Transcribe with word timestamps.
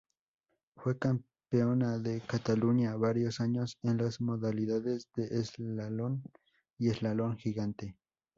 Fue 0.77 0.97
campeona 0.97 1.99
de 1.99 2.21
Cataluña 2.21 2.95
varios 2.95 3.39
años 3.39 3.77
en 3.83 3.97
las 3.99 4.19
modalidades 4.19 5.07
de 5.15 5.25
eslalon 5.27 6.23
y 6.79 6.89
eslalon 6.89 7.37
gigante. 7.37 7.95